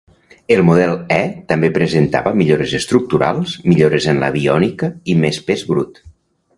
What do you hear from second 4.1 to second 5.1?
en l'aviònica